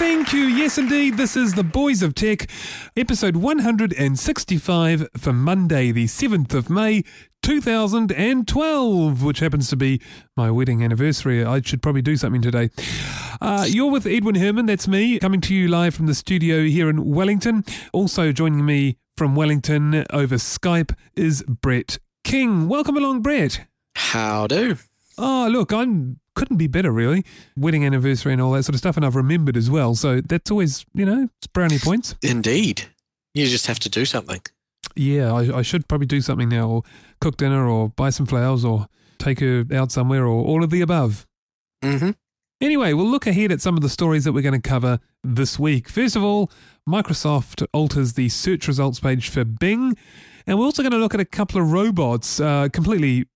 [0.00, 0.44] Thank you.
[0.44, 2.50] Yes, indeed, this is the Boys of Tech,
[2.96, 7.02] episode 165 for Monday, the 7th of May,
[7.42, 10.00] 2012, which happens to be
[10.38, 11.44] my wedding anniversary.
[11.44, 12.70] I should probably do something today.
[13.42, 16.88] Uh, you're with Edwin Herman, that's me, coming to you live from the studio here
[16.88, 17.62] in Wellington.
[17.92, 22.70] Also joining me from Wellington over Skype is Brett King.
[22.70, 23.66] Welcome along, Brett.
[23.94, 24.78] How do?
[25.18, 27.22] Oh, look, I'm couldn't be better, really.
[27.54, 29.94] Wedding anniversary and all that sort of stuff, and I've remembered as well.
[29.94, 32.14] So that's always, you know, it's brownie points.
[32.22, 32.88] Indeed.
[33.34, 34.40] You just have to do something.
[34.96, 36.82] Yeah, I, I should probably do something now, or
[37.20, 38.86] cook dinner, or buy some flowers, or
[39.18, 41.26] take her out somewhere, or all of the above.
[41.84, 42.12] Mm-hmm.
[42.62, 45.58] Anyway, we'll look ahead at some of the stories that we're going to cover this
[45.58, 45.90] week.
[45.90, 46.50] First of all,
[46.88, 49.94] Microsoft alters the search results page for Bing.
[50.46, 53.26] And we're also going to look at a couple of robots, uh, completely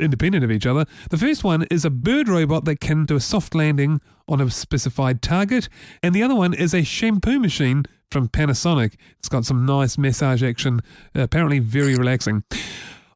[0.00, 0.86] independent of each other.
[1.10, 4.50] The first one is a bird robot that can do a soft landing on a
[4.50, 5.68] specified target,
[6.02, 8.94] and the other one is a shampoo machine from Panasonic.
[9.18, 10.80] It's got some nice massage action,
[11.14, 12.44] apparently very relaxing.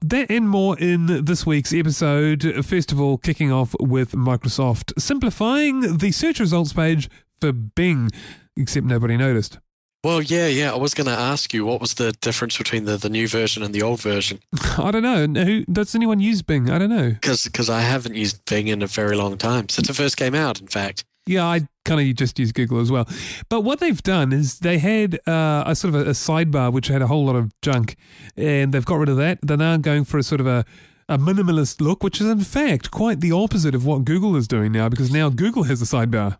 [0.00, 2.64] That and more in this week's episode.
[2.64, 7.08] First of all, kicking off with Microsoft simplifying the search results page
[7.40, 8.10] for Bing,
[8.56, 9.58] except nobody noticed.
[10.04, 10.70] Well, yeah, yeah.
[10.70, 13.62] I was going to ask you what was the difference between the, the new version
[13.62, 14.38] and the old version?
[14.78, 15.42] I don't know.
[15.42, 16.68] Who does anyone use Bing?
[16.68, 17.16] I don't know.
[17.22, 20.60] Because I haven't used Bing in a very long time since it first came out.
[20.60, 21.06] In fact.
[21.26, 23.08] Yeah, I kind of just use Google as well.
[23.48, 26.88] But what they've done is they had uh, a sort of a, a sidebar which
[26.88, 27.96] had a whole lot of junk,
[28.36, 29.38] and they've got rid of that.
[29.40, 30.66] They're now going for a sort of a
[31.08, 34.72] a minimalist look, which is in fact quite the opposite of what Google is doing
[34.72, 36.38] now, because now Google has a sidebar.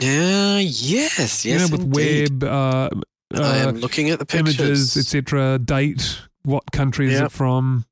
[0.00, 1.44] Uh, yes, yes.
[1.44, 2.42] You know, with indeed.
[2.42, 2.88] web, uh,
[3.34, 4.58] I uh, am looking at the pictures.
[4.60, 7.26] images, etc., date, what country is Yep.
[7.26, 7.84] it from?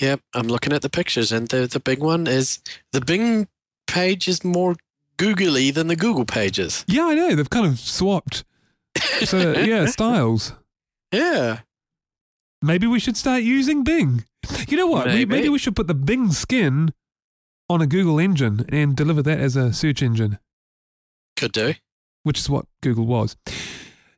[0.00, 2.60] Yep, I'm looking at the pictures, and the the big one is
[2.92, 3.46] the Bing
[3.86, 4.76] page is more
[5.18, 6.84] googly than the Google pages.
[6.88, 7.34] Yeah, I know.
[7.34, 8.44] They've kind of swapped.
[9.26, 10.54] So, yeah, styles.
[11.12, 11.60] Yeah.
[12.62, 14.24] Maybe we should start using Bing.
[14.68, 15.06] You know what?
[15.08, 15.26] Maybe.
[15.26, 16.94] maybe we should put the Bing skin
[17.68, 20.38] on a Google engine and deliver that as a search engine,
[21.40, 21.74] Could do.
[22.22, 23.36] which is what Google was.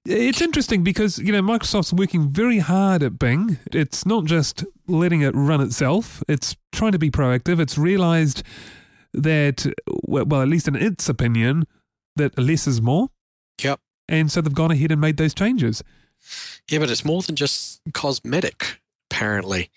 [0.05, 3.59] It's interesting because, you know, Microsoft's working very hard at Bing.
[3.73, 7.61] It's not just letting it run itself, it's trying to be proactive.
[7.61, 8.43] It's realized
[9.15, 9.65] that,
[10.03, 11.69] well, well, at least in its opinion,
[12.17, 13.11] that less is more.
[13.63, 13.79] Yep.
[14.09, 15.85] And so they've gone ahead and made those changes.
[16.69, 19.71] Yeah, but it's more than just cosmetic, apparently.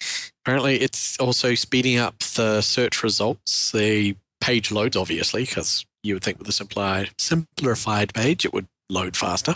[0.43, 6.23] Apparently, it's also speeding up the search results, the page loads, obviously, because you would
[6.23, 9.55] think with a simplified, simplified page, it would load faster.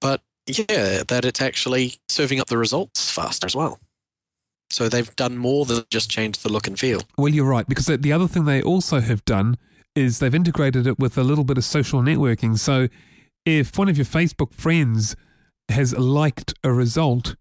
[0.00, 3.78] But yeah, that it's actually serving up the results faster as well.
[4.70, 7.00] So they've done more than just change the look and feel.
[7.16, 9.56] Well, you're right, because the other thing they also have done
[9.94, 12.58] is they've integrated it with a little bit of social networking.
[12.58, 12.88] So
[13.46, 15.14] if one of your Facebook friends
[15.68, 17.36] has liked a result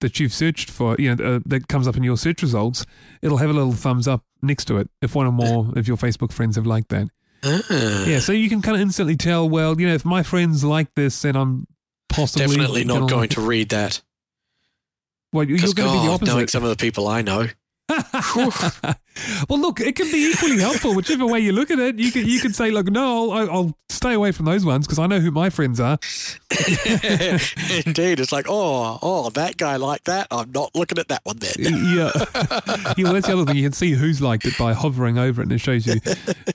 [0.00, 2.86] that you've searched for, you know, uh, that comes up in your search results,
[3.20, 5.98] it'll have a little thumbs up next to it if one or more of your
[5.98, 7.08] Facebook friends have liked that.
[7.42, 10.62] Ah, Yeah, so you can kind of instantly tell, well, you know, if my friends
[10.64, 11.66] like this, then I'm
[12.08, 14.02] possibly Definitely not gonna like to read that.
[15.32, 16.50] Well, you're going to be the God, knowing opposite.
[16.50, 17.46] some of the people I know.
[19.48, 21.98] well, look, it can be equally helpful, whichever way you look at it.
[21.98, 24.98] You can you can say, look, no, I'll, I'll stay away from those ones because
[24.98, 25.98] I know who my friends are.
[27.86, 30.28] Indeed, it's like, oh, oh, that guy liked that.
[30.30, 31.52] I'm not looking at that one then.
[31.58, 32.12] Yeah,
[32.96, 33.04] yeah.
[33.04, 33.56] Well, that's the other thing.
[33.56, 36.00] You can see who's liked it by hovering over it, and it shows you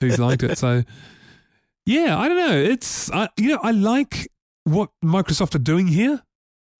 [0.00, 0.58] who's liked it.
[0.58, 0.82] So,
[1.84, 2.56] yeah, I don't know.
[2.58, 4.28] It's I, you know, I like
[4.64, 6.22] what Microsoft are doing here.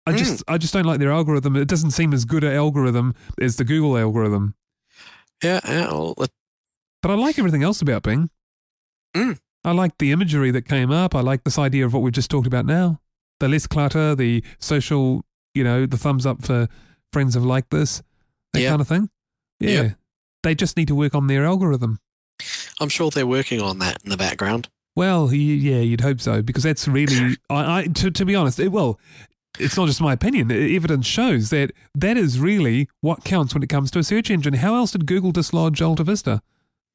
[0.06, 1.56] I just I just don't like their algorithm.
[1.56, 4.55] It doesn't seem as good an algorithm as the Google algorithm.
[5.43, 5.88] Yeah, yeah.
[5.91, 6.31] Well, it-
[7.03, 8.31] But I like everything else about Bing.
[9.17, 9.38] Mm.
[9.64, 11.14] I like the imagery that came up.
[11.14, 13.00] I like this idea of what we've just talked about now.
[13.41, 15.25] The less clutter, the social,
[15.55, 16.69] you know, the thumbs up for
[17.12, 18.02] friends have liked this,
[18.52, 18.70] that Yeah.
[18.70, 19.11] kind of thing.
[19.61, 19.70] Yeah.
[19.82, 19.97] Yep.
[20.44, 21.99] They just need to work on their algorithm.
[22.81, 24.69] I'm sure they're working on that in the background.
[24.94, 28.69] Well, yeah, you'd hope so because that's really, I, I to, to be honest, it,
[28.73, 28.99] well,
[29.58, 30.50] it's not just my opinion.
[30.50, 34.55] Evidence shows that that is really what counts when it comes to a search engine.
[34.55, 36.43] How else did Google dislodge Alta Vista?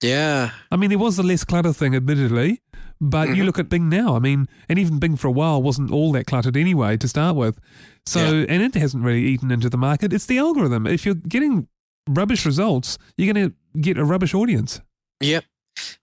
[0.01, 0.51] Yeah.
[0.71, 2.61] I mean, there was the less clutter thing, admittedly,
[2.99, 3.45] but you Mhm.
[3.45, 4.15] look at Bing now.
[4.15, 7.35] I mean, and even Bing for a while wasn't all that cluttered anyway to start
[7.35, 7.59] with.
[8.07, 10.11] So, and it hasn't really eaten into the market.
[10.11, 10.87] It's the algorithm.
[10.87, 11.67] If you're getting
[12.09, 14.81] rubbish results, you're going to get a rubbish audience.
[15.19, 15.45] Yep.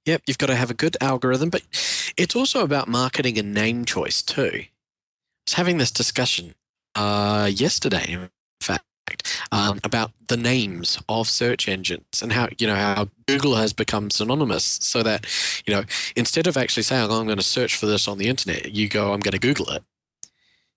[0.07, 0.23] Yep.
[0.29, 1.63] You've got to have a good algorithm, but
[2.17, 4.63] it's also about marketing and name choice too.
[5.49, 6.55] Was having this discussion
[6.95, 8.29] uh, yesterday, in
[8.61, 8.85] fact,
[9.51, 14.11] um, about the names of search engines and how you know how Google has become
[14.11, 15.25] synonymous, so that
[15.67, 15.85] you know
[16.17, 18.91] instead of actually saying oh, I'm going to search for this on the internet, you
[18.91, 19.83] go I'm going to Google it.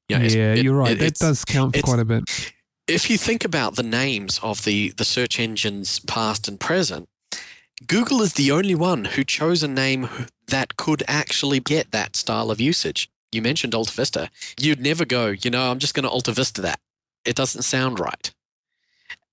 [0.07, 0.93] You know, yeah, it, you're right.
[0.93, 2.23] it- that does count for quite a bit.
[2.87, 7.09] if you think about the names of the, the search engines past and present,
[7.87, 10.07] Google is the only one who chose a name
[10.47, 13.09] that could actually get that style of usage.
[13.31, 14.29] You mentioned Alta Vista.
[14.59, 16.79] You'd never go, you know, I'm just going to Alta Vista that.
[17.25, 18.33] It doesn't sound right.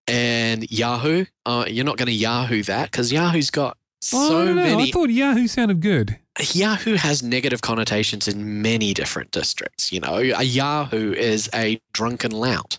[0.06, 3.76] And Yahoo, uh, you're not going to Yahoo that because Yahoo's got
[4.14, 4.78] Oh, so I don't know.
[4.78, 6.18] I thought Yahoo sounded good.
[6.52, 9.90] Yahoo has negative connotations in many different districts.
[9.92, 12.78] You know, a Yahoo is a drunken lout.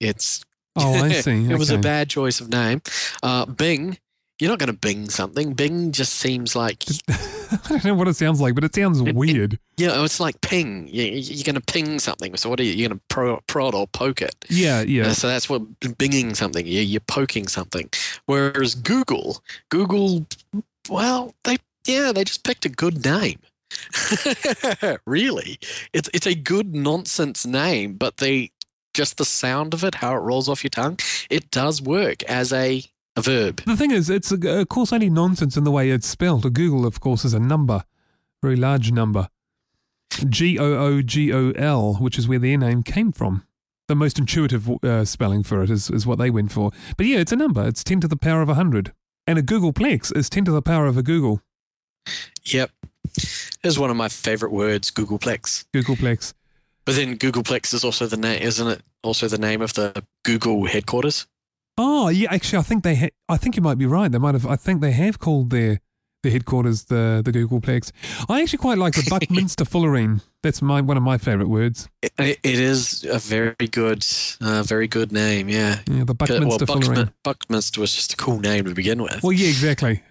[0.00, 0.42] It's
[0.74, 1.50] Oh, I see.
[1.50, 2.80] it was a bad choice of name.
[3.22, 3.98] Uh, Bing,
[4.38, 5.52] you're not going to Bing something.
[5.52, 6.82] Bing just seems like
[7.64, 9.58] I don't know what it sounds like, but it sounds it- weird.
[9.76, 10.88] yeah, it's like ping.
[10.88, 12.36] You, you're going to ping something.
[12.36, 12.72] So what are you?
[12.72, 14.34] You're going to pro, prod or poke it.
[14.48, 15.12] Yeah, yeah.
[15.12, 16.66] So that's what binging something.
[16.66, 17.88] You, you're poking something.
[18.26, 20.26] Whereas Google, Google,
[20.88, 23.38] well, they yeah, they just picked a good name.
[25.06, 25.58] really,
[25.92, 28.50] it's it's a good nonsense name, but they
[28.94, 30.98] just the sound of it, how it rolls off your tongue,
[31.28, 32.82] it does work as a,
[33.16, 33.62] a verb.
[33.66, 36.46] The thing is, it's uh, of course only nonsense in the way it's spelled.
[36.46, 37.84] A googol, of course, is a number,
[38.42, 39.28] very large number.
[40.28, 43.44] G O O G O L, which is where their name came from.
[43.88, 46.70] The most intuitive uh, spelling for it is, is what they went for.
[46.96, 47.66] But yeah, it's a number.
[47.66, 48.92] It's 10 to the power of 100.
[49.26, 51.40] And a googolplex is 10 to the power of a googol.
[52.44, 52.70] Yep,
[53.64, 55.64] is one of my favorite words, googolplex.
[55.74, 56.34] googolplex.
[56.84, 58.82] But then Googleplex is also the name, isn't it?
[59.02, 61.26] Also the name of the Google headquarters.
[61.82, 64.12] Oh, yeah, actually, I think they ha- I think you might be right.
[64.12, 65.80] They might have, I think they have called their,
[66.22, 67.90] the headquarters the, the Googleplex.
[68.28, 70.20] I actually quite like the buckminsterfullerene.
[70.42, 71.88] That's my one of my favourite words.
[72.02, 74.04] It, it is a very good,
[74.42, 75.48] uh, very good name.
[75.48, 75.78] Yeah.
[75.86, 76.66] Yeah, the well, buckminsterfullerene.
[76.66, 79.22] Buckmin- Buckminster was just a cool name to begin with.
[79.22, 80.02] Well, yeah, exactly.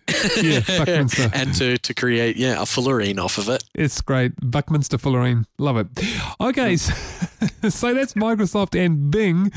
[0.42, 1.30] Yeah, Buckminster.
[1.33, 3.63] and to, to create, yeah, a fullerene off of it.
[3.75, 4.36] It's great.
[4.38, 5.45] buckminsterfullerene.
[5.60, 5.88] Love it.
[6.42, 6.94] Okay, so,
[7.69, 9.51] so that's Microsoft and Bing.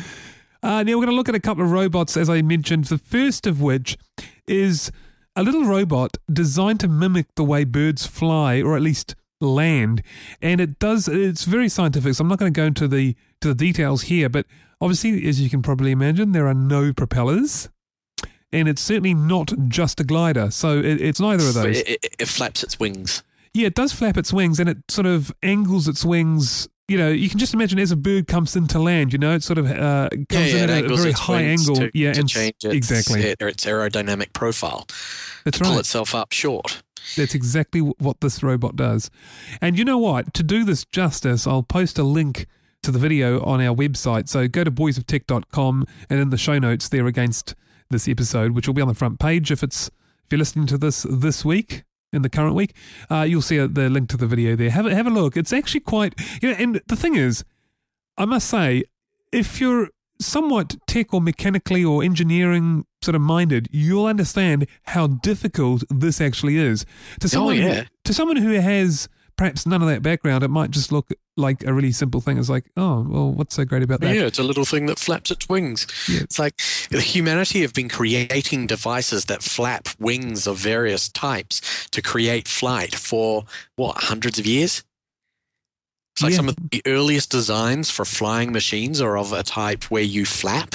[0.62, 2.85] Uh, now we're going to look at a couple of robots, as I mentioned.
[2.85, 3.99] The first of which
[4.47, 4.93] is
[5.35, 10.03] a little robot designed to mimic the way birds fly, or at least land.
[10.41, 11.09] And it does.
[11.09, 12.14] It's very scientific.
[12.14, 14.47] So I'm not going to go into the to the details here, but
[14.81, 17.69] obviously, as you can probably imagine, there are no propellers.
[18.53, 20.50] And it's certainly not just a glider.
[20.50, 21.81] So it, it's neither of those.
[21.81, 23.23] It, it, it flaps its wings.
[23.55, 26.69] Yeah, it does flap its wings and it sort of angles its wings.
[26.88, 29.43] You know, you can just imagine as a bird comes into land, you know, it
[29.43, 31.76] sort of uh, comes Yeah, yeah, in at a very high angle.
[31.76, 33.23] to, yeah, to and change its, exactly.
[33.23, 34.87] its aerodynamic profile.
[35.44, 35.81] That's pull right.
[35.81, 36.82] itself up short.
[37.17, 39.11] That's exactly what this robot does.
[39.61, 40.34] And you know what?
[40.34, 42.46] To do this justice, I'll post a link
[42.82, 44.28] to the video on our website.
[44.28, 47.55] So go to boysoftech.com and in the show notes there against
[47.90, 50.78] this episode, which will be on the front page if it's if you're listening to
[50.78, 52.75] this this week in the current week,
[53.11, 54.71] uh, you'll see uh, the link to the video there.
[54.71, 55.37] Have a, have a look.
[55.37, 56.57] It's actually quite you know.
[56.59, 57.45] And the thing is,
[58.16, 58.85] I must say,
[59.33, 59.88] if you're
[60.21, 66.57] somewhat tech or mechanically or engineering sort of minded, you'll understand how difficult this actually
[66.59, 66.85] is.
[67.21, 67.85] To someone, who- yeah.
[68.04, 71.73] to someone who has perhaps none of that background, it might just look like a
[71.73, 72.39] really simple thing.
[72.39, 74.15] It's like, oh, well, what's so great about that?
[74.15, 75.87] Yeah, it's a little thing that flaps its wings.
[76.09, 76.21] Yeah.
[76.21, 76.61] It's like
[76.91, 82.95] the humanity have been creating devices that flap wings of various types to create flight
[82.95, 83.45] for
[83.77, 84.85] what hundreds of years.
[86.15, 86.37] It's like Yeah.
[86.37, 90.75] some of the earliest designs for flying machines are of a type where you flap,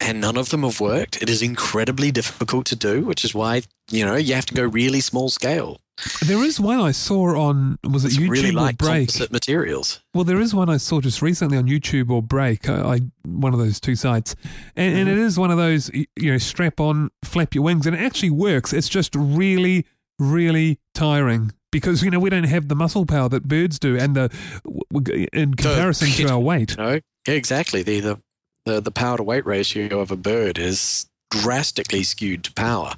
[0.00, 1.20] and none of them have worked.
[1.22, 4.64] It is incredibly difficult to do, which is why you know you have to go
[4.64, 5.81] really small scale.
[6.26, 9.08] There is one I saw on was it It's YouTube really or like Break?
[9.08, 10.00] composite materials.
[10.14, 12.68] Well, there is one I saw just recently on YouTube or Break.
[12.68, 14.34] I, I one of those two sites,
[14.74, 15.18] and, and mm-hmm.
[15.18, 18.30] it is one of those you know strap on, flap your wings, and it actually
[18.30, 18.72] works.
[18.72, 19.86] It's just really,
[20.18, 24.16] really tiring because you know we don't have the muscle power that birds do, and
[24.16, 26.76] the in comparison to our weight.
[26.78, 27.82] Yeah, exactly.
[27.82, 28.20] The, the
[28.64, 32.94] the the power to weight ratio of a bird is drastically skewed to power,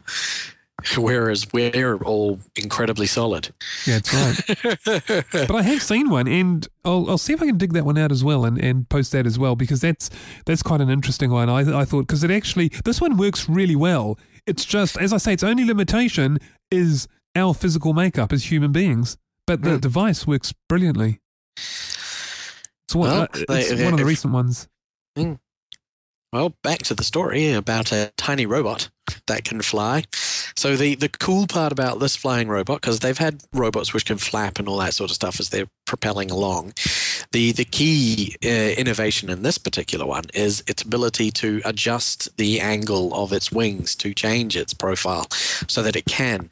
[0.96, 3.54] whereas we're all incredibly solid.
[3.86, 5.24] Yeah, that's right.
[5.32, 7.96] but I have seen one, and I'll, I'll see if I can dig that one
[7.98, 10.10] out as well, and, and post that as well because that's
[10.46, 11.48] that's quite an interesting one.
[11.48, 15.16] I I thought because it actually this one works really well It's just, as I
[15.18, 16.38] say, its only limitation
[16.70, 19.16] is our physical makeup as human beings.
[19.46, 19.80] But the Mm.
[19.80, 21.20] device works brilliantly.
[21.56, 24.68] It's one, Well, uh, it's they- one of the if- recent ones.
[26.34, 28.90] Well, back to the story about a tiny robot
[29.28, 30.02] that can fly.
[30.56, 34.18] So the the cool part about this flying robot, because they've had robots which can
[34.18, 36.72] flap and all that sort of stuff as they're propelling along.
[37.30, 42.60] The the key uh, innovation in this particular one is its ability to adjust the
[42.60, 45.26] angle of its wings to change its profile,
[45.68, 46.50] so that it can,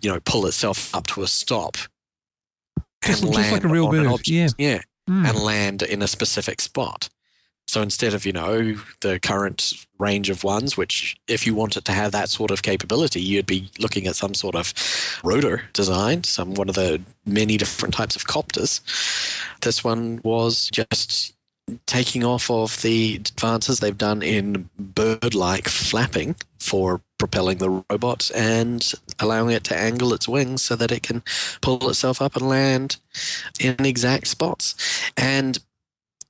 [0.00, 1.76] you know, pull itself up to a stop.
[3.04, 4.48] Just- and just like a real bird, yeah.
[4.56, 5.26] yeah Mm.
[5.26, 7.08] and land in a specific spot.
[7.68, 11.92] So instead of, you know, the current range of ones, which if you wanted to
[11.92, 14.72] have that sort of capability, you'd be looking at some sort of
[15.22, 18.80] rotor design, some one of the many different types of copters.
[19.60, 21.34] This one was just
[21.84, 28.92] taking off of the advances they've done in bird-like flapping for propelling the robot and
[29.18, 31.22] allowing it to angle its wings so that it can
[31.60, 32.96] pull itself up and land
[33.60, 34.74] in exact spots.
[35.18, 35.58] And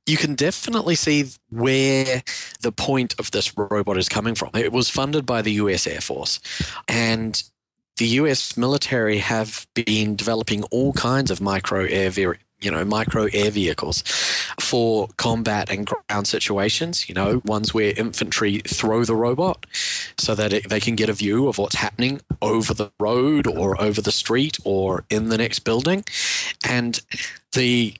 [0.08, 2.22] you can definitely see where
[2.62, 4.50] the point of this robot is coming from.
[4.54, 6.40] It was funded by the US Air Force,
[6.88, 7.40] and
[7.98, 13.50] the US military have been developing all kinds of micro air, you know, micro air
[13.50, 14.02] vehicles
[14.58, 17.08] for combat and ground situations.
[17.08, 19.66] You know, ones where infantry throw the robot
[20.16, 23.78] so that it, they can get a view of what's happening over the road or
[23.80, 26.04] over the street or in the next building,
[26.66, 27.00] and
[27.52, 27.94] the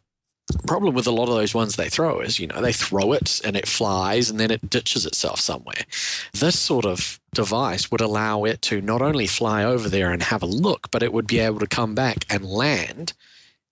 [0.67, 3.41] problem with a lot of those ones they throw is, you know, they throw it
[3.45, 5.85] and it flies and then it ditches itself somewhere.
[6.33, 10.43] This sort of device would allow it to not only fly over there and have
[10.43, 13.13] a look, but it would be able to come back and land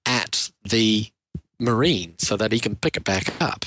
[0.04, 1.06] at the
[1.59, 3.64] marine so that he can pick it back up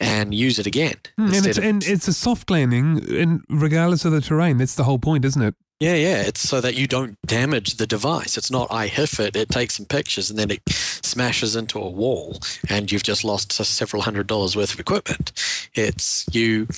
[0.00, 0.96] and use it again.
[1.18, 4.58] Mm, and, it's, and it's a soft landing, and regardless of the terrain.
[4.58, 5.54] That's the whole point, isn't it?
[5.80, 6.20] Yeah, yeah.
[6.22, 8.36] It's so that you don't damage the device.
[8.36, 11.88] It's not I hiff it, it takes some pictures, and then it smashes into a
[11.88, 15.32] wall, and you've just lost several hundred dollars worth of equipment.
[15.74, 16.68] It's you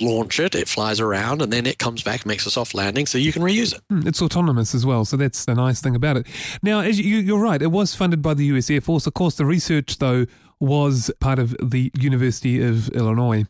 [0.00, 3.18] launch it, it flies around, and then it comes back, makes a soft landing, so
[3.18, 3.82] you can reuse it.
[3.90, 6.26] Mm, It's autonomous as well, so that's the nice thing about it.
[6.62, 9.06] Now, as you, you're right, it was funded by the US Air Force.
[9.06, 10.26] Of course, the research, though,
[10.58, 13.44] was part of the University of Illinois.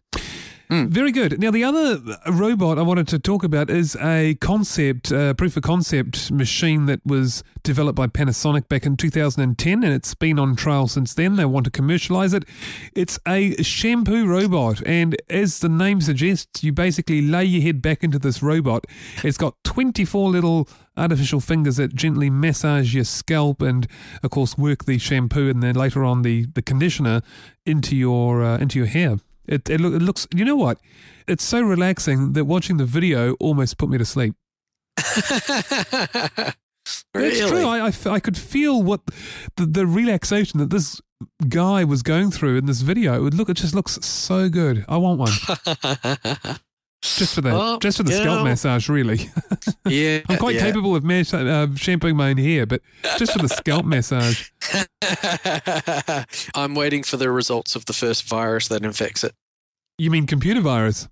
[0.70, 0.86] Hmm.
[0.86, 1.40] Very good.
[1.40, 1.98] Now, the other
[2.30, 7.04] robot I wanted to talk about is a concept, uh, proof of concept machine that
[7.04, 11.34] was developed by Panasonic back in 2010, and it's been on trial since then.
[11.34, 12.44] They want to commercialize it.
[12.94, 18.04] It's a shampoo robot, and as the name suggests, you basically lay your head back
[18.04, 18.84] into this robot.
[19.24, 23.88] It's got 24 little artificial fingers that gently massage your scalp and,
[24.22, 27.22] of course, work the shampoo and then later on the, the conditioner
[27.66, 29.16] into your uh, into your hair.
[29.50, 30.78] It, it, look, it looks, you know what?
[31.26, 34.34] It's so relaxing that watching the video almost put me to sleep.
[37.14, 37.28] really?
[37.28, 37.66] It's true.
[37.66, 39.00] I, I could feel what
[39.56, 41.00] the, the relaxation that this
[41.48, 43.14] guy was going through in this video.
[43.16, 43.48] It would look.
[43.48, 44.84] It just looks so good.
[44.88, 45.32] I want one
[47.02, 48.88] just for the Well, just for the scalp massage.
[48.88, 49.30] Really,
[49.86, 50.60] yeah, I'm quite yeah.
[50.62, 52.82] capable of mas- uh, shampooing my own hair, but
[53.18, 54.50] just for the scalp massage.
[56.54, 59.34] I'm waiting for the results of the first virus that infects it.
[59.98, 61.08] You mean computer virus?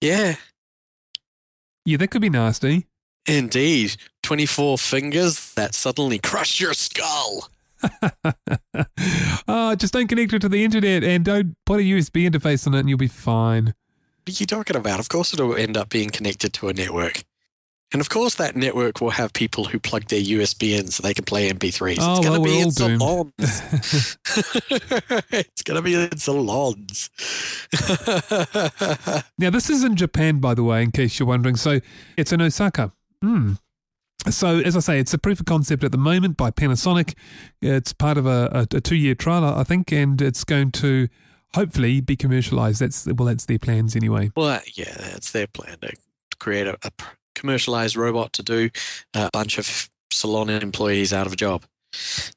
[0.00, 0.36] Yeah,
[1.84, 2.86] Yeah, that could be nasty.
[3.26, 3.96] indeed.
[4.22, 7.48] 24 fingers that suddenly crush your skull.
[9.48, 12.74] oh, just don't connect it to the internet and don't put a USB interface on
[12.74, 13.74] it, and you'll be fine.
[14.24, 15.00] What are you talking about?
[15.00, 17.24] Of course, it'll end up being connected to a network.
[17.92, 21.12] And of course, that network will have people who plug their USB in so they
[21.12, 21.98] can play MP3s.
[22.00, 23.60] Oh, it's going to we're be in salons.
[25.30, 27.10] it's going to be in salons.
[29.38, 31.56] Now, this is in Japan, by the way, in case you're wondering.
[31.56, 31.80] So
[32.16, 32.92] it's in Osaka.
[33.22, 33.52] Hmm.
[34.30, 37.14] So, as I say, it's a proof of concept at the moment by Panasonic.
[37.60, 41.08] It's part of a, a, a two year trial, I think, and it's going to
[41.54, 42.80] hopefully be commercialized.
[42.80, 44.30] That's well, that's their plans anyway.
[44.36, 45.92] well, yeah, that's their plan to
[46.38, 46.90] create a, a
[47.34, 48.70] commercialized robot to do
[49.14, 51.64] a bunch of salon employees out of a job.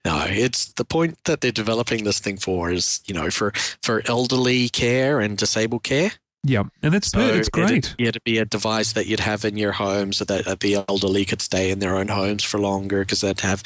[0.05, 4.03] No, it's the point that they're developing this thing for is, you know, for, for
[4.05, 6.11] elderly care and disabled care.
[6.43, 7.95] Yeah, and that's So it's it'd- great.
[7.97, 11.25] Yeah, to be a device that you'd have in your home so that the elderly
[11.25, 13.63] could stay in their own homes for longer because they'd have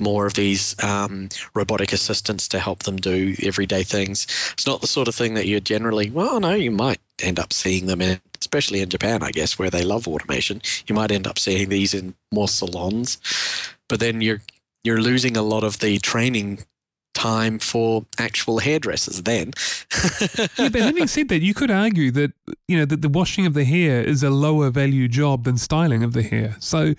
[0.00, 4.26] more of these um, robotic assistants to help them do everyday things.
[4.52, 7.52] It's not the sort of thing that you generally, well, no, you might end up
[7.52, 10.60] seeing them in, especially in Japan, I guess, where they love automation.
[10.88, 13.18] You might end up seeing these in more salons,
[13.88, 14.40] but then you're
[14.82, 16.58] you're losing a lot of the training
[17.14, 19.52] time for actual hairdressers then.
[20.58, 22.32] yeah, but having said that, you could argue that
[22.68, 26.02] you know that the washing of the hair is a lower value job than styling
[26.02, 26.56] of the hair.
[26.60, 26.94] So,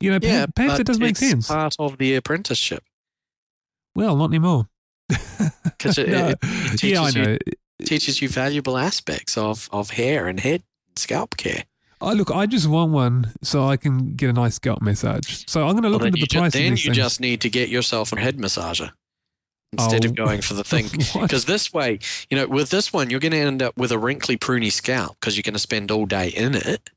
[0.00, 1.48] you know, yeah, perhaps, it does make sense.
[1.48, 2.82] Part of the apprenticeship
[3.94, 4.68] Well, not anymore.
[5.64, 6.28] because it, No.
[6.28, 7.38] it, it yeah, I teaches you know.
[7.84, 11.64] teaches you valuable aspects of of hair and head and scalp care.
[12.00, 15.42] Oh, look, I just want one so I can get a nice scalp massage.
[15.48, 16.96] So I'm going to look Well, into the ju- price of then you things.
[16.96, 18.92] just need to get yourself a head massager
[19.72, 20.08] instead Oh.
[20.08, 20.88] of going for the thing.
[21.20, 21.98] Because this way,
[22.30, 25.16] you know, with this one, you're going to end up with a wrinkly, pruny scalp
[25.20, 26.90] because you're going to spend all day in it.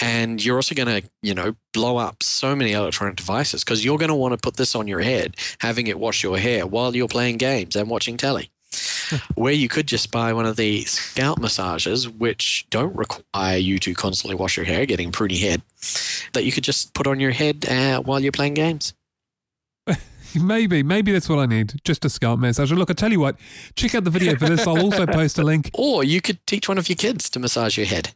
[0.00, 3.98] And you're also going to, you know, blow up so many electronic devices because you're
[3.98, 6.96] going to want to put this on your head, having it wash your hair while
[6.96, 8.50] you're playing games and watching telly.
[9.34, 13.94] Where you could just buy one of the scalp massages, which don't require you to
[13.94, 15.62] constantly wash your hair, getting pruny head,
[16.32, 18.92] that you could just put on your head uh, while you're playing games.
[20.34, 21.74] Maybe, maybe that's what I need.
[21.84, 22.72] Just a scalp massage.
[22.72, 23.36] Look, I tell you what,
[23.76, 24.66] check out the video for this.
[24.66, 25.70] I'll also post a link.
[25.80, 28.14] Or you could teach one of your kids to massage your head.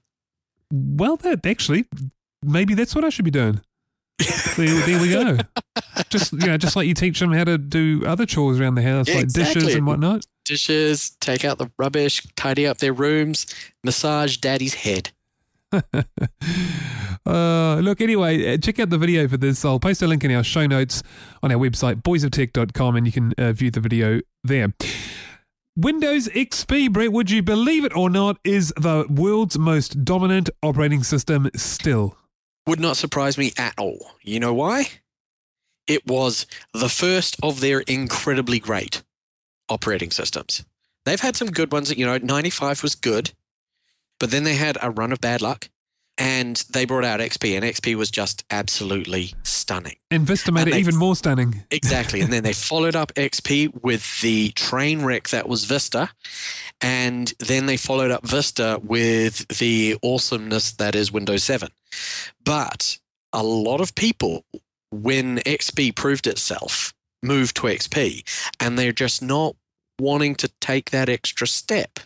[0.70, 1.86] Well, that actually,
[2.42, 3.60] maybe that's what I should be doing.
[4.56, 5.38] There, there we go.
[6.08, 8.82] Just you know, just like you teach them how to do other chores around the
[8.82, 10.24] house, Yeah, like dishes and whatnot.
[10.44, 13.46] Dishes, take out the rubbish, tidy up their rooms,
[13.82, 15.10] massage daddy's head.
[17.26, 19.64] Uh, look, anyway, uh, check out the video for this.
[19.64, 21.02] I'll post a link in our show notes
[21.42, 24.74] on our website, boysoftech.com, and you can uh, view the video there.
[25.76, 31.02] Windows XP, Brett, would you believe it or not, is the world's most dominant operating
[31.02, 32.16] system still.
[32.66, 34.12] Would not surprise me at all.
[34.22, 34.86] You know why?
[35.86, 39.02] It was the first of their incredibly great
[39.68, 40.64] operating systems.
[41.04, 41.94] They've had some good ones.
[41.94, 43.32] You know, 95 was good,
[44.20, 45.68] but then they had a run of bad luck
[46.16, 49.96] and they brought out XP, and XP was just absolutely stunning.
[50.10, 51.64] And Vista made And it they- even more stunning.
[51.70, 52.20] Exactly.
[52.20, 56.10] and then they followed up XP with the train wreck that was Vista.
[56.80, 61.68] And then they followed up Vista with the awesomeness that is Windows 7.
[62.44, 62.98] But
[63.32, 64.44] a lot of people,
[64.90, 66.92] when XP proved itself,
[67.22, 68.22] moved to XP.
[68.60, 69.56] And they're just not
[69.98, 72.00] wanting to take that extra step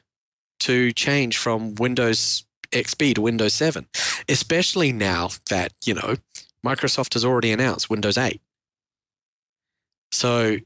[0.60, 3.86] to change from Windows XP to Windows 7,
[4.28, 6.16] especially now that, you know,
[6.64, 8.40] Microsoft has already announced Windows 8.
[10.12, 10.56] So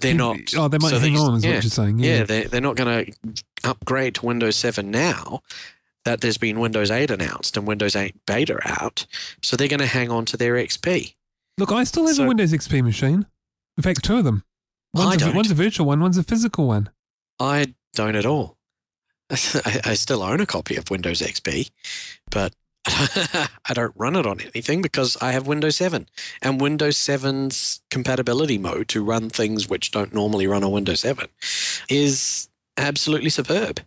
[0.00, 0.36] they're not.
[0.56, 1.98] Oh, they might so hang these- on, is yeah, what you're saying.
[1.98, 2.24] Yeah, Yeah.
[2.24, 3.34] they're, they're not going to
[3.64, 5.42] upgrade to Windows 7 now
[6.04, 9.06] that there's been Windows 8 announced and Windows 8 beta out.
[9.42, 11.14] So they're going to hang on to their XP.
[11.58, 13.26] Look, I still have a Windows XP machine.
[13.76, 14.44] In fact, two of them.
[14.94, 15.36] One's, I a, don't.
[15.36, 16.88] one's a virtual one, one's a physical one.
[17.38, 18.56] I don't at all.
[19.64, 21.70] I, I still own a copy of Windows XP,
[22.30, 22.54] but
[22.86, 26.08] I don't run it on anything because I have Windows 7.
[26.42, 31.26] And Windows 7's compatibility mode to run things which don't normally run on Windows 7
[31.88, 33.80] is absolutely superb.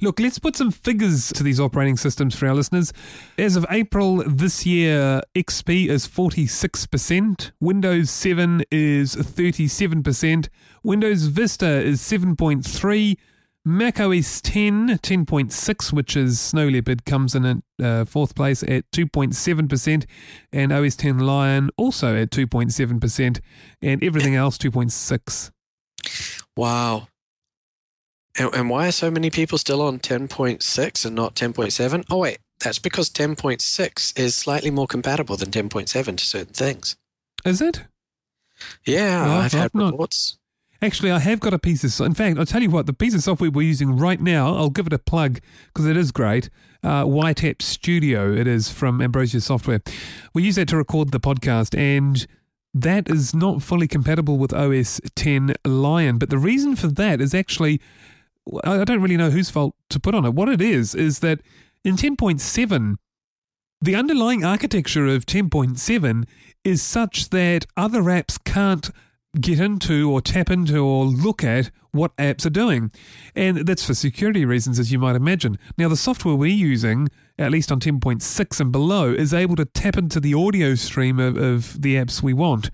[0.00, 2.92] Look, let's put some figures to these operating systems for our listeners.
[3.38, 10.48] As of April this year, XP is 46%, Windows 7 is 37%,
[10.82, 13.16] Windows Vista is 7.3,
[13.64, 18.90] Mac OS 10, 10.6, which is Snow Leopard, comes in at uh, fourth place at
[18.92, 20.04] 2.7%,
[20.52, 23.40] and OS 10 Lion also at 2.7%,
[23.82, 25.50] and everything else 2.6.
[26.56, 27.08] Wow.
[28.38, 32.04] And, and why are so many people still on 10.6 and not 10.7?
[32.08, 36.96] Oh, wait, that's because 10.6 is slightly more compatible than 10.7 to certain things.
[37.44, 37.84] Is it?
[38.86, 40.38] Yeah, Well, I've I've had not- reports.
[40.80, 42.06] Actually, I have got a piece of.
[42.06, 42.86] In fact, I'll tell you what.
[42.86, 45.96] The piece of software we're using right now, I'll give it a plug because it
[45.96, 46.50] is great.
[46.84, 48.32] Uh, Wiretap Studio.
[48.32, 49.80] It is from Ambrosia Software.
[50.34, 52.24] We use that to record the podcast, and
[52.72, 56.18] that is not fully compatible with OS 10 Lion.
[56.18, 57.80] But the reason for that is actually,
[58.62, 60.34] I don't really know whose fault to put on it.
[60.34, 61.40] What it is is that
[61.82, 62.96] in 10.7,
[63.80, 66.24] the underlying architecture of 10.7
[66.62, 68.90] is such that other apps can't
[69.40, 72.90] get into or tap into or look at what apps are doing.
[73.34, 75.58] And that's for security reasons, as you might imagine.
[75.76, 79.96] Now, the software we're using, at least on 10.6 and below, is able to tap
[79.96, 82.70] into the audio stream of, of the apps we want.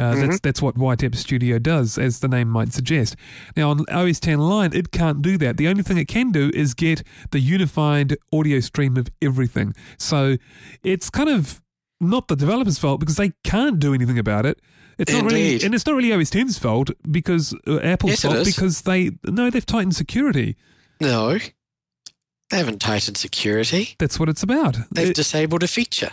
[0.00, 3.16] Uh, That's that's what Wiretap Studio does, as the name might suggest.
[3.56, 5.56] Now on OS 10 Lion, it can't do that.
[5.56, 9.74] The only thing it can do is get the unified audio stream of everything.
[9.98, 10.36] So
[10.84, 11.60] it's kind of
[12.00, 14.60] not the developer's fault because they can't do anything about it.
[14.98, 15.64] It's not really, Indeed.
[15.64, 19.48] and it's not really OS 10's fault because uh, Apple's Yes, fault because they no,
[19.50, 20.56] they've tightened security.
[21.00, 21.38] No,
[22.50, 23.94] they haven't tightened security.
[23.98, 24.76] That's what it's about.
[24.90, 26.10] They've It- disabled a feature.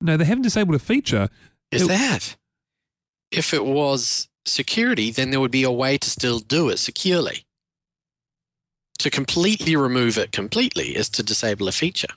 [0.00, 1.28] no, they haven't disabled a feature.
[1.72, 2.36] Yes, It- they have.
[3.32, 7.44] If it was security, then there would be a way to still do it securely.
[9.00, 12.08] To completely remove it completely is to disable a feature.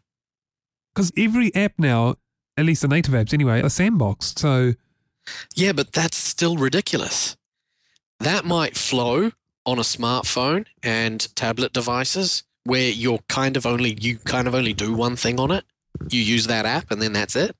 [0.93, 2.15] Because every app now,
[2.57, 4.39] at least the native apps anyway, are sandboxed.
[4.39, 4.73] So
[5.55, 7.37] Yeah, but that's still ridiculous.
[8.19, 9.31] That might flow
[9.65, 14.73] on a smartphone and tablet devices where you're kind of only you kind of only
[14.73, 15.65] do one thing on it.
[16.09, 17.55] You use that app and then that's it.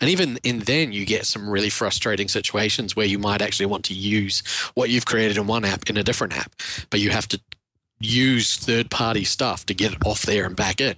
[0.00, 3.84] And even in then you get some really frustrating situations where you might actually want
[3.86, 4.42] to use
[4.74, 6.52] what you've created in one app in a different app,
[6.90, 7.40] but you have to
[8.04, 10.96] use third party stuff to get it off there and back in,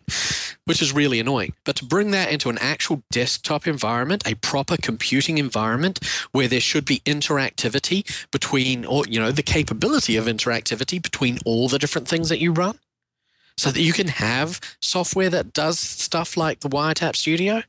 [0.64, 1.54] which is really annoying.
[1.64, 6.00] But to bring that into an actual desktop environment, a proper computing environment
[6.32, 11.68] where there should be interactivity between, or, you know, the capability of interactivity between all
[11.68, 12.78] the different things that you run
[13.56, 17.62] so that you can have software that does stuff like the Wiretap Studio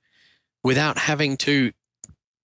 [0.64, 1.72] without having to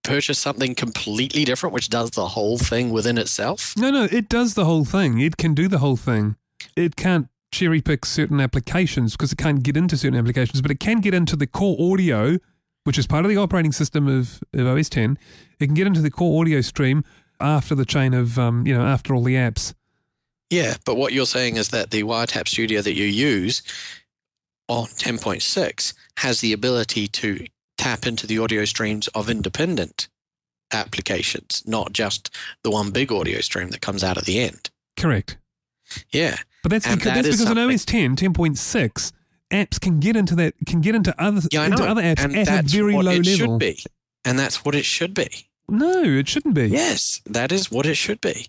[0.03, 3.73] purchase something completely different, which does the whole thing within itself.
[3.77, 5.19] no, no, it does the whole thing.
[5.19, 6.35] It can do the whole thing.
[6.75, 10.79] It can't cherry pick certain applications because it can't get into certain applications, but it
[10.79, 12.37] can get into the core audio,
[12.83, 15.17] which is part of the operating system of, of OS 10.
[15.59, 17.03] It can get into the core audio stream
[17.39, 19.73] after the chain of, um, you know, after all the apps.
[20.49, 23.63] Yeah, but what you're saying is that the Wiretap Studio that you use
[24.67, 27.45] on 10.6 has the ability to
[27.77, 30.07] tap into the audio streams of independent
[30.71, 32.29] applications, not just
[32.63, 34.69] the one big audio stream that comes out at the end.
[34.97, 35.37] Correct.
[36.11, 36.37] Yeah.
[36.63, 39.11] But that's And because, that that's because in something- OS 10, 10.6,
[39.51, 42.47] apps can get into that, can get into other, Yeah, into other apps and at
[42.47, 43.53] a that's very what low it level.
[43.55, 43.83] should be.
[44.23, 45.47] And that's what it should be.
[45.67, 46.67] No, it shouldn't be.
[46.67, 48.47] Yes, that is what it should be.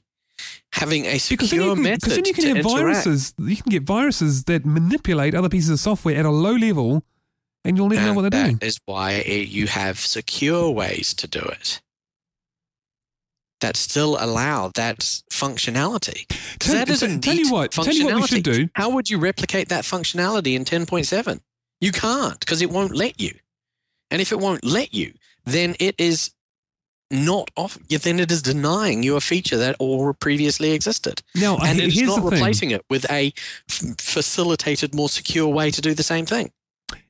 [0.75, 2.79] Having a Because then, secure you can, method because then you can have interact.
[3.05, 3.35] viruses.
[3.39, 7.05] You can get viruses that manipulate other pieces of software at a low level,
[7.65, 8.57] and you'll never know what they're that doing.
[8.57, 11.81] That is why it, you have secure ways to do it
[13.63, 14.99] that still allow that
[15.31, 16.27] functionality.
[16.59, 18.65] Tell- that is a tell- you what- tell you what we should functionality.
[18.67, 18.69] do.
[18.75, 21.41] How would you replicate that functionality in 10.7?
[21.81, 23.35] You can't because it won't let you.
[24.11, 26.31] And if it won't let you, then it is
[27.11, 27.77] not off.
[27.89, 31.95] Then it is denying you a feature that all previously existed, no and it is
[31.95, 32.39] here's not the thing.
[32.39, 33.33] replacing it with a
[33.71, 36.53] f- facilitated, more secure way to do the same thing.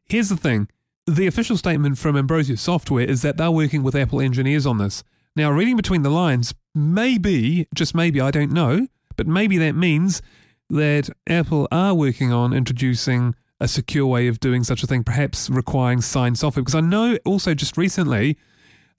[0.04, 0.68] Here's the thing.
[1.06, 5.02] The official statement from Ambrosia Software is that they're working with Apple engineers on this.
[5.34, 10.20] Now, reading between the lines, maybe, just maybe, I don't know, but maybe that means
[10.68, 15.48] that Apple are working on introducing a secure way of doing such a thing, perhaps
[15.48, 16.62] requiring signed software.
[16.62, 18.36] Because I know also just recently,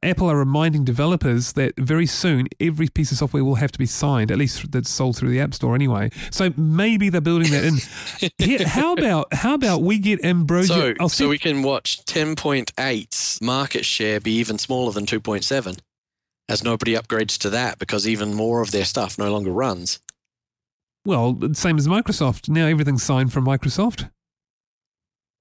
[0.02, 3.86] Apple are reminding developers that very soon every piece of software will have to be
[3.86, 6.10] signed, at least that's sold through the App Store anyway.
[6.32, 8.32] So maybe they're building that in.
[8.38, 10.96] Here, how about how about we get Ambrosia?
[11.00, 15.80] So, so we can watch 10.8's market share be even smaller than 2.7
[16.50, 20.00] as nobody upgrades to that because even more of their stuff no longer runs.
[21.06, 22.50] Well, same as Microsoft.
[22.50, 24.10] Now everything's signed from Microsoft.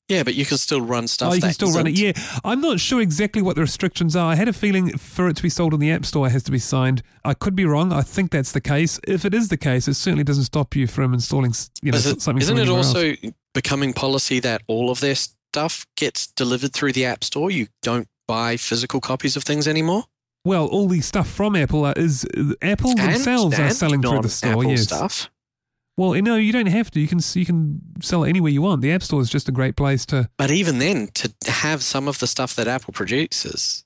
[0.08, 1.30] Yeah, but you can still run stuff.
[1.30, 1.94] oh, you can still run it.
[1.94, 2.16] isn't.
[2.18, 4.30] Yeah, I'm not sure exactly what the restrictions are.
[4.32, 6.42] I had a feeling for it to be sold on the App Store, it has
[6.44, 7.02] to be signed.
[7.24, 7.92] I could be wrong.
[7.92, 8.98] I think that's the case.
[9.06, 12.06] If it is the case, it certainly doesn't stop you from installing, you know, Is
[12.06, 12.42] it- something.
[12.42, 12.88] isn't it anywhere else.
[12.94, 13.14] also
[13.54, 17.50] becoming policy that all of their stuff gets delivered through the App Store?
[17.50, 20.04] You don't buy physical copies of things anymore?
[20.44, 22.26] Well, all the stuff from Apple are, is
[22.60, 24.50] Apple And- themselves are selling through the store.
[24.50, 24.82] non-Apple Yes.
[24.84, 25.30] stuff.
[25.96, 27.00] Well, no, you don't have to.
[27.00, 28.80] You can you can sell it anywhere you want.
[28.80, 30.28] The App Store is just a great place to.
[30.38, 33.84] But even then, to have some of the stuff that Apple produces,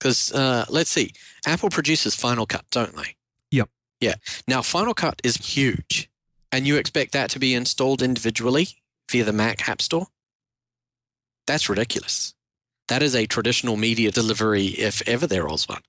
[0.00, 1.12] because uh, let's see,
[1.46, 3.16] Apple produces Final Cut, don't they?
[3.50, 3.68] Yep.
[4.00, 4.14] Yeah.
[4.48, 6.10] Now, Final Cut is huge,
[6.50, 8.68] and you expect that to be installed individually
[9.10, 10.06] via the Mac App Store?
[11.46, 12.32] That's ridiculous.
[12.88, 15.82] That is a traditional media delivery, if ever there was one.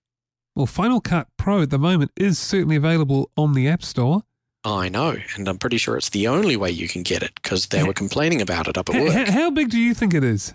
[0.55, 4.21] Well, Final Cut Pro at the moment is certainly available on the App Store.
[4.63, 7.67] I know, and I'm pretty sure it's the only way you can get it because
[7.67, 9.27] they were complaining about it up at work.
[9.29, 10.53] how big do you think it is?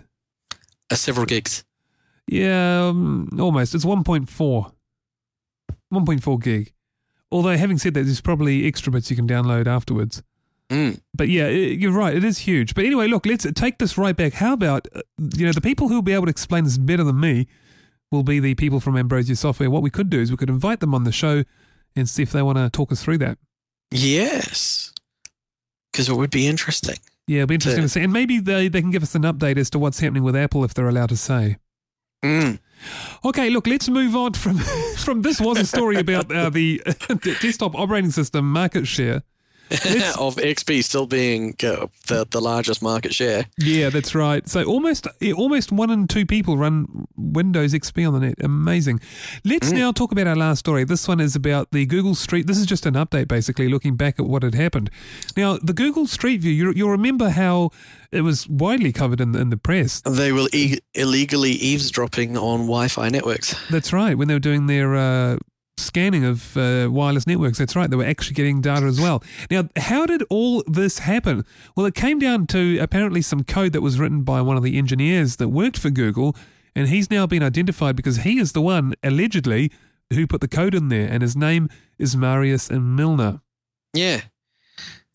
[0.89, 1.63] Uh, several gigs.
[2.27, 3.75] Yeah, um, almost.
[3.75, 4.71] It's 1.4.
[5.93, 6.73] 1.4 gig.
[7.31, 10.23] Although, having said that, there's probably extra bits you can download afterwards.
[10.69, 11.01] Mm.
[11.13, 12.15] But yeah, i you're right.
[12.15, 12.73] It is huge.
[12.73, 14.33] But anyway, look, let's take this right back.
[14.33, 15.01] How about, uh,
[15.35, 17.47] you know, the people who'll be able to explain this better than me
[18.11, 19.69] will be the people from Ambrosia Software.
[19.69, 21.43] What we could do is we could invite them on the show
[21.95, 23.37] and see if they want to talk us through that.
[23.91, 24.91] Yes,
[25.91, 26.97] because it would be interesting.
[27.27, 28.01] Yeah, it'll be interesting To- to see.
[28.01, 30.63] And maybe they, they can give us an update as to what's happening with Apple
[30.63, 31.57] if they're allowed to say.
[32.23, 32.59] Mm.
[33.23, 34.57] Okay, look, let's move on from
[34.97, 39.23] from this was a story about uh, the, the desktop operating system market share.
[40.19, 43.45] of XP still being uh, the the largest market share.
[43.57, 44.47] Yeah, that's right.
[44.47, 48.35] So almost almost one in two people run Windows XP on the net.
[48.41, 48.99] Amazing.
[49.45, 50.83] Let's now talk about our last story.
[50.83, 52.47] This one is about the Google Street.
[52.47, 54.89] This is just an update, basically, looking back at what had happened.
[55.37, 56.51] Now, the Google Street View.
[56.51, 57.71] You, you'll remember how
[58.11, 60.01] it was widely covered in, in the press.
[60.01, 63.55] They were e- illegally eavesdropping on Wi-Fi networks.
[63.69, 64.17] That's right.
[64.17, 65.37] When they were doing their uh,
[65.79, 67.57] scanning of uh, wireless networks.
[67.57, 67.89] That's right.
[67.89, 69.23] They were actually getting data as well.
[69.49, 71.45] Now, how did all this happen?
[71.75, 74.77] Well, it came down to apparently some code that was written by one of the
[74.77, 76.35] engineers that worked for Google,
[76.75, 79.71] and he's now been identified because he is the one allegedly
[80.11, 83.41] who put the code in there, and his name is Marius Milner.
[83.93, 84.21] Yeah.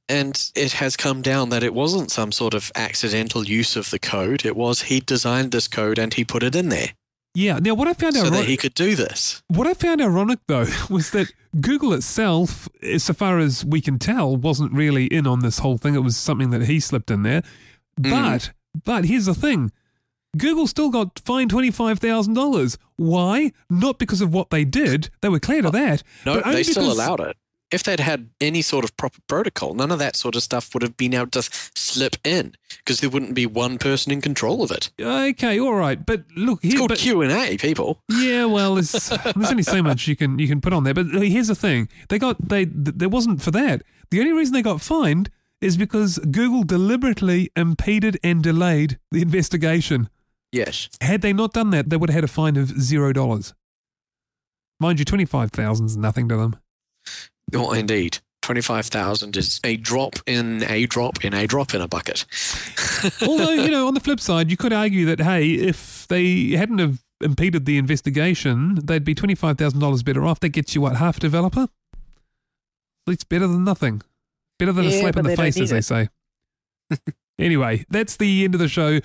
[0.08, 3.98] And it has come down that it wasn't some sort of accidental use of the
[3.98, 4.44] code.
[4.44, 6.90] It was he designed this code and he put it in there.
[7.34, 7.58] Yeah.
[7.58, 9.42] Now, what I found so out that he could do this.
[9.48, 12.68] What I found ironic, though, was that Google itself,
[12.98, 15.94] so far as we can tell, wasn't really in on this whole thing.
[15.94, 17.42] It was something that he slipped in there.
[18.00, 18.10] Mm.
[18.10, 18.52] But,
[18.84, 19.72] but here's the thing.
[20.36, 22.76] Google still got fined $25,000.
[22.96, 23.52] Why?
[23.70, 25.10] Not because of what they did.
[25.20, 26.02] They were clear to that.
[26.26, 27.36] No, they still allowed it.
[27.74, 30.82] If they'd had any sort of proper protocol, none of that sort of stuff would
[30.82, 34.70] have been able to slip in because there wouldn't be one person in control of
[34.70, 34.90] it.
[35.00, 36.06] Okay, all right.
[36.06, 38.00] But look, It's called Q and A, people.
[38.08, 38.92] Yeah, well, there's,
[39.34, 40.94] there's only so much you can you can put on there.
[40.94, 43.82] But here's the thing: they got they there wasn't for that.
[44.10, 50.08] The only reason they got fined is because Google deliberately impeded and delayed the investigation.
[50.52, 50.88] Yes.
[51.00, 53.52] Had they not done that, they would have had a fine of zero dollars.
[54.78, 56.56] Mind you, twenty five thousand is nothing to them.
[57.52, 58.18] Oh, indeed.
[58.42, 62.26] Twenty-five thousand is a drop in a drop in a drop in a bucket.
[63.22, 66.78] Although you know, on the flip side, you could argue that hey, if they hadn't
[66.78, 70.40] have impeded the investigation, they'd be twenty five thousand dollars better off.
[70.40, 71.68] That gets you what half a developer.
[73.06, 74.02] It's better than nothing.
[74.58, 76.08] Better than a slap in the face, as need they say.
[77.38, 79.00] anyway, that's the end of the show.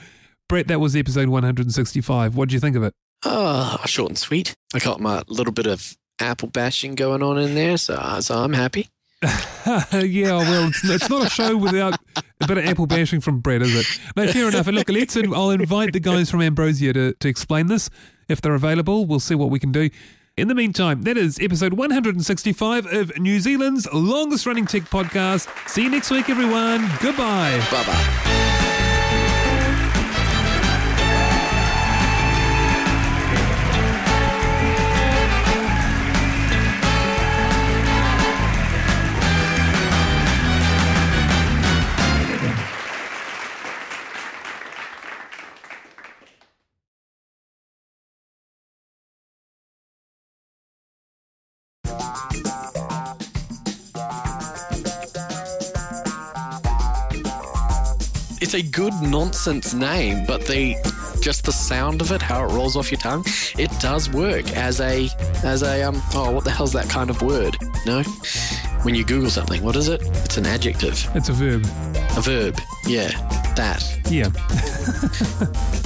[0.47, 2.35] Brett, that was episode 165.
[2.35, 2.93] What do you think of it?
[3.23, 4.55] Oh, short and sweet.
[4.73, 8.35] I got my little bit of apple bashing going on in there, so, uh, so
[8.35, 8.89] I'm happy.
[9.23, 13.61] yeah, well, it's, it's not a show without a bit of apple bashing from Brett,
[13.61, 13.85] is it?
[14.15, 14.67] No, fair enough.
[14.67, 15.17] And look, let's.
[15.17, 17.89] I'll invite the guys from Ambrosia to, to explain this.
[18.29, 19.89] If they're available, we'll see what we can do.
[20.37, 25.49] In the meantime, that is episode 165 of New Zealand's longest running tech podcast.
[25.67, 26.89] See you next week, everyone.
[27.01, 27.59] Goodbye.
[27.69, 28.55] Bye bye.
[58.59, 60.75] A good nonsense name, but the
[61.21, 63.23] just the sound of it, how it rolls off your tongue,
[63.57, 65.09] it does work as a
[65.45, 67.55] as a um oh what the hell's that kind of word?
[67.85, 68.03] No?
[68.83, 70.01] When you Google something, what is it?
[70.25, 71.09] It's an adjective.
[71.15, 71.63] It's a verb.
[72.17, 72.59] A verb.
[72.85, 73.11] Yeah.
[73.55, 73.81] That.
[74.09, 74.29] Yeah.